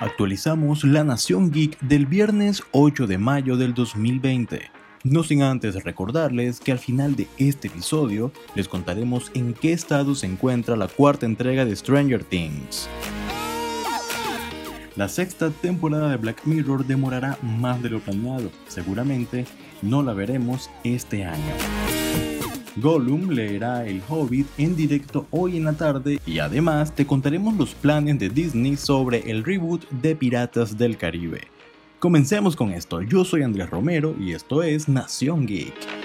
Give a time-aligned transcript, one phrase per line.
[0.00, 4.70] Actualizamos la Nación Geek del viernes 8 de mayo del 2020.
[5.02, 10.14] No sin antes recordarles que al final de este episodio les contaremos en qué estado
[10.14, 12.88] se encuentra la cuarta entrega de Stranger Things.
[14.94, 19.46] La sexta temporada de Black Mirror demorará más de lo planeado, seguramente
[19.82, 21.97] no la veremos este año.
[22.80, 27.74] Gollum leerá El Hobbit en directo hoy en la tarde y además te contaremos los
[27.74, 31.40] planes de Disney sobre el reboot de Piratas del Caribe.
[31.98, 35.97] Comencemos con esto, yo soy Andrés Romero y esto es Nación Geek.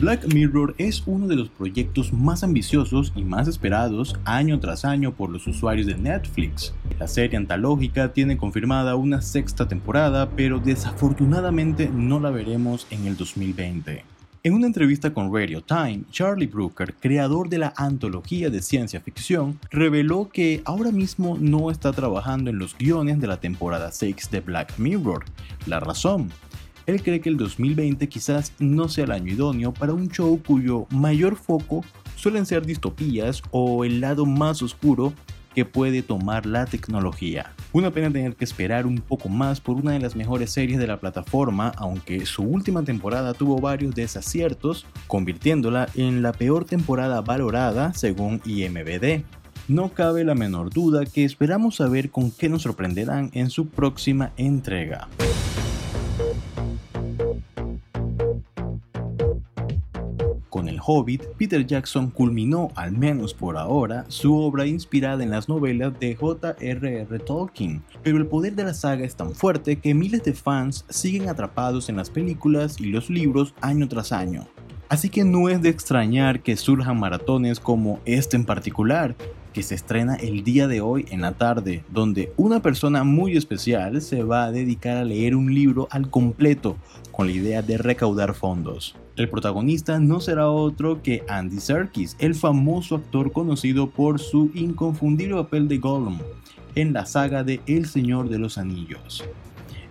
[0.00, 5.12] Black Mirror es uno de los proyectos más ambiciosos y más esperados año tras año
[5.12, 6.72] por los usuarios de Netflix.
[6.98, 13.18] La serie antológica tiene confirmada una sexta temporada, pero desafortunadamente no la veremos en el
[13.18, 14.02] 2020.
[14.42, 19.58] En una entrevista con Radio Time, Charlie Brooker, creador de la antología de ciencia ficción,
[19.70, 24.40] reveló que ahora mismo no está trabajando en los guiones de la temporada 6 de
[24.40, 25.26] Black Mirror.
[25.66, 26.30] La razón,
[26.90, 30.86] él cree que el 2020 quizás no sea el año idóneo para un show cuyo
[30.90, 31.84] mayor foco
[32.16, 35.12] suelen ser distopías o el lado más oscuro
[35.54, 37.52] que puede tomar la tecnología.
[37.72, 40.86] Una pena tener que esperar un poco más por una de las mejores series de
[40.86, 47.92] la plataforma, aunque su última temporada tuvo varios desaciertos, convirtiéndola en la peor temporada valorada
[47.94, 49.24] según IMBD.
[49.68, 54.32] No cabe la menor duda que esperamos saber con qué nos sorprenderán en su próxima
[54.36, 55.08] entrega.
[60.50, 65.48] Con El Hobbit, Peter Jackson culminó, al menos por ahora, su obra inspirada en las
[65.48, 67.18] novelas de J.R.R.
[67.20, 71.28] Tolkien, pero el poder de la saga es tan fuerte que miles de fans siguen
[71.28, 74.48] atrapados en las películas y los libros año tras año.
[74.88, 79.14] Así que no es de extrañar que surjan maratones como este en particular,
[79.52, 84.02] que se estrena el día de hoy en la tarde, donde una persona muy especial
[84.02, 86.76] se va a dedicar a leer un libro al completo
[87.12, 88.96] con la idea de recaudar fondos.
[89.20, 95.34] El protagonista no será otro que Andy Serkis, el famoso actor conocido por su inconfundible
[95.34, 96.20] papel de Gollum
[96.74, 99.22] en la saga de El Señor de los Anillos.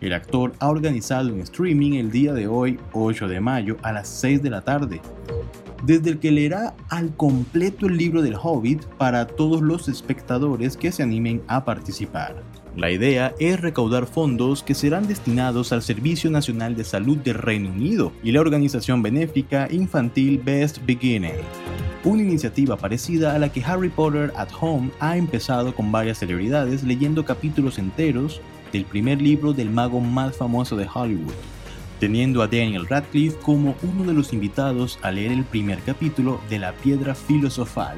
[0.01, 4.07] El actor ha organizado un streaming el día de hoy, 8 de mayo, a las
[4.07, 4.99] 6 de la tarde,
[5.85, 10.91] desde el que leerá al completo el libro del Hobbit para todos los espectadores que
[10.91, 12.48] se animen a participar.
[12.75, 17.71] La idea es recaudar fondos que serán destinados al Servicio Nacional de Salud del Reino
[17.71, 21.31] Unido y la organización benéfica infantil Best Beginning.
[22.03, 26.83] Una iniciativa parecida a la que Harry Potter at Home ha empezado con varias celebridades
[26.83, 28.39] leyendo capítulos enteros
[28.71, 31.33] del primer libro del mago más famoso de Hollywood,
[31.99, 36.59] teniendo a Daniel Radcliffe como uno de los invitados a leer el primer capítulo de
[36.59, 37.97] La Piedra Filosofal.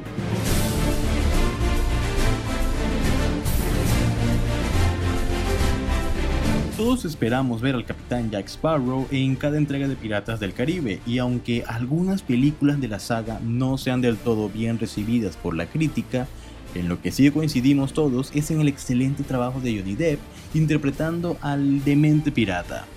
[6.83, 11.19] Todos esperamos ver al capitán Jack Sparrow en cada entrega de Piratas del Caribe y
[11.19, 16.27] aunque algunas películas de la saga no sean del todo bien recibidas por la crítica,
[16.73, 20.19] en lo que sí coincidimos todos es en el excelente trabajo de Johnny Depp
[20.55, 22.87] interpretando al demente pirata.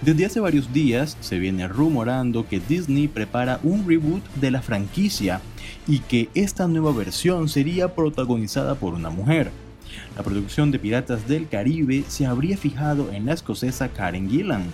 [0.00, 5.42] Desde hace varios días se viene rumorando que Disney prepara un reboot de la franquicia
[5.86, 9.50] y que esta nueva versión sería protagonizada por una mujer.
[10.16, 14.64] La producción de Piratas del Caribe se habría fijado en la escocesa Karen Gillan,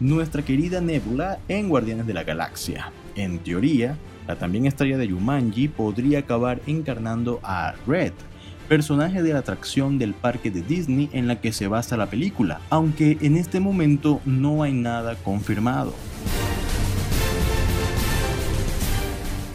[0.00, 2.92] nuestra querida Nebula en Guardianes de la Galaxia.
[3.14, 8.12] En teoría, la también estrella de Yumanji podría acabar encarnando a Red,
[8.68, 12.60] personaje de la atracción del parque de Disney en la que se basa la película,
[12.68, 15.94] aunque en este momento no hay nada confirmado.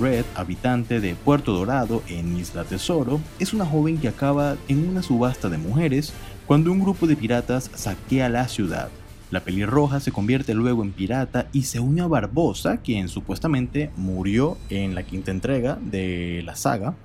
[0.01, 5.03] Red, habitante de Puerto Dorado en Isla Tesoro, es una joven que acaba en una
[5.03, 6.11] subasta de mujeres
[6.47, 8.89] cuando un grupo de piratas saquea la ciudad.
[9.29, 14.57] La pelirroja se convierte luego en pirata y se une a Barbosa, quien supuestamente murió
[14.69, 16.95] en la quinta entrega de la saga,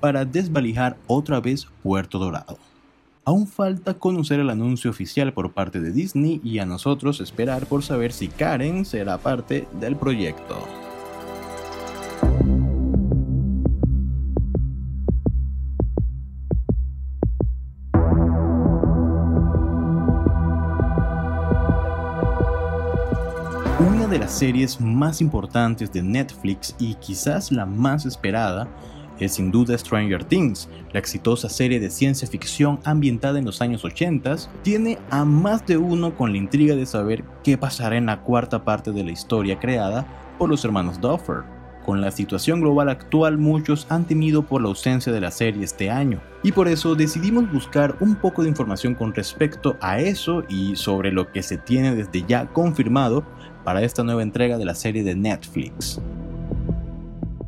[0.00, 2.58] para desvalijar otra vez Puerto Dorado.
[3.26, 7.82] Aún falta conocer el anuncio oficial por parte de Disney y a nosotros esperar por
[7.82, 10.79] saber si Karen será parte del proyecto.
[24.10, 28.66] De las series más importantes de Netflix y quizás la más esperada
[29.20, 33.84] es sin duda Stranger Things, la exitosa serie de ciencia ficción ambientada en los años
[33.84, 38.22] 80, tiene a más de uno con la intriga de saber qué pasará en la
[38.22, 40.04] cuarta parte de la historia creada
[40.38, 41.44] por los hermanos Duffer.
[41.84, 45.90] Con la situación global actual muchos han temido por la ausencia de la serie este
[45.90, 50.76] año y por eso decidimos buscar un poco de información con respecto a eso y
[50.76, 53.24] sobre lo que se tiene desde ya confirmado
[53.64, 56.00] para esta nueva entrega de la serie de Netflix.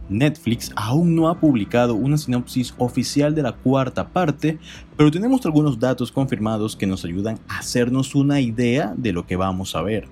[0.08, 4.58] Netflix aún no ha publicado una sinopsis oficial de la cuarta parte,
[4.96, 9.36] pero tenemos algunos datos confirmados que nos ayudan a hacernos una idea de lo que
[9.36, 10.08] vamos a ver.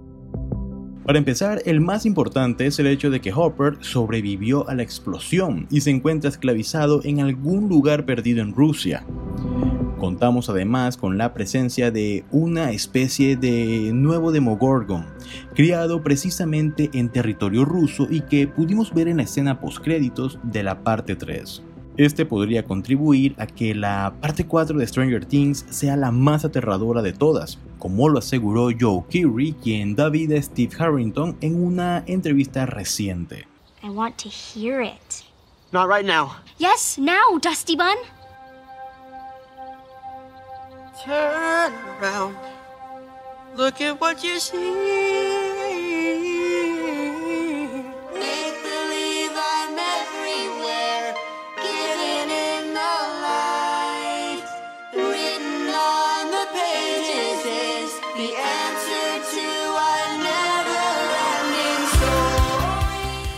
[1.04, 5.66] Para empezar, el más importante es el hecho de que Hopper sobrevivió a la explosión
[5.70, 9.04] y se encuentra esclavizado en algún lugar perdido en Rusia.
[10.00, 15.04] Contamos además con la presencia de una especie de nuevo Demogorgon,
[15.54, 20.82] criado precisamente en territorio ruso y que pudimos ver en la escena postcréditos de la
[20.82, 21.62] parte 3.
[21.98, 27.02] Este podría contribuir a que la parte 4 de Stranger Things sea la más aterradora
[27.02, 32.04] de todas, como lo aseguró Joe Keery, quien da vida a Steve Harrington en una
[32.06, 33.46] entrevista reciente.
[33.82, 35.24] I want to hear it.
[35.72, 36.36] Not right now.
[36.58, 38.19] Yes, now, Dusty Bun.
[41.04, 42.36] Turn around.
[43.56, 45.30] Look at what you see.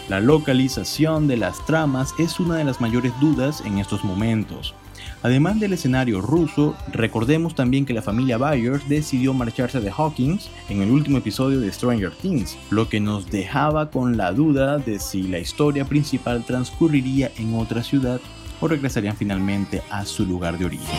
[0.08, 4.74] La localización de las tramas es una de las mayores dudas en estos momentos.
[5.22, 10.82] Además del escenario ruso, recordemos también que la familia Byers decidió marcharse de Hawkins en
[10.82, 15.22] el último episodio de Stranger Things, lo que nos dejaba con la duda de si
[15.22, 18.20] la historia principal transcurriría en otra ciudad
[18.60, 20.98] o regresarían finalmente a su lugar de origen.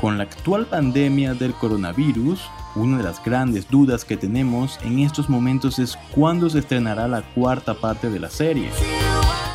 [0.00, 2.40] Con la actual pandemia del coronavirus,
[2.74, 7.22] una de las grandes dudas que tenemos en estos momentos es cuándo se estrenará la
[7.22, 8.68] cuarta parte de la serie.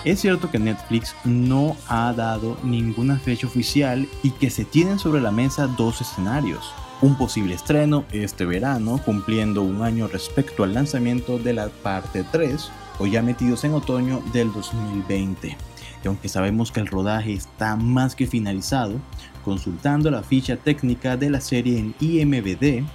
[0.07, 5.19] Es cierto que Netflix no ha dado ninguna fecha oficial y que se tienen sobre
[5.19, 6.71] la mesa dos escenarios.
[7.01, 12.71] Un posible estreno este verano, cumpliendo un año respecto al lanzamiento de la parte 3,
[12.99, 15.57] o ya metidos en otoño del 2020.
[16.01, 19.01] Y aunque sabemos que el rodaje está más que finalizado,
[19.43, 22.87] consultando la ficha técnica de la serie en IMBD,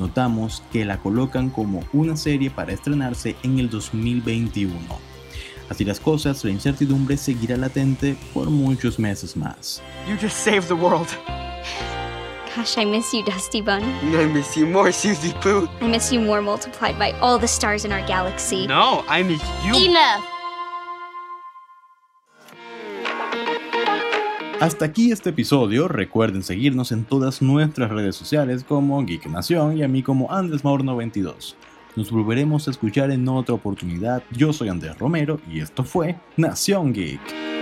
[0.00, 5.07] notamos que la colocan como una serie para estrenarse en el 2021.
[5.68, 9.82] Así las cosas, la incertidumbre seguirá latente por muchos meses más.
[10.08, 11.08] You just saved the world.
[12.56, 13.82] Gosh, I miss you, Dusty Bun.
[14.02, 15.68] I miss you more, Susie Pooh.
[15.80, 18.66] I miss you more multiplied by all the stars in our galaxy.
[18.66, 19.76] No, I miss you.
[19.76, 20.24] Enough!
[24.60, 29.84] Hasta aquí este episodio, recuerden seguirnos en todas nuestras redes sociales como Geek Nación y
[29.84, 31.54] a mí como AndresMaur92.
[31.96, 36.92] Nos volveremos a escuchar en otra oportunidad, yo soy Andrés Romero y esto fue Nación
[36.92, 37.57] Geek.